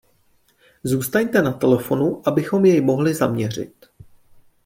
Zůstaňte 0.83 1.41
na 1.41 1.51
telefonu, 1.51 2.21
abychom 2.25 2.65
jej 2.65 2.81
mohli 2.81 3.13
zaměřit. 3.13 3.85